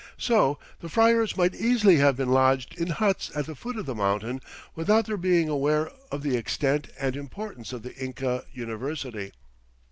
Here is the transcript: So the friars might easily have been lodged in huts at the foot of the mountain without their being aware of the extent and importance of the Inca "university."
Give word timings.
So 0.17 0.57
the 0.79 0.89
friars 0.89 1.37
might 1.37 1.53
easily 1.53 1.97
have 1.97 2.17
been 2.17 2.31
lodged 2.31 2.75
in 2.75 2.87
huts 2.87 3.29
at 3.35 3.45
the 3.45 3.53
foot 3.53 3.77
of 3.77 3.85
the 3.85 3.93
mountain 3.93 4.41
without 4.73 5.05
their 5.05 5.15
being 5.15 5.47
aware 5.47 5.91
of 6.11 6.23
the 6.23 6.35
extent 6.35 6.87
and 6.99 7.15
importance 7.15 7.71
of 7.71 7.83
the 7.83 7.95
Inca 8.03 8.45
"university." 8.51 9.31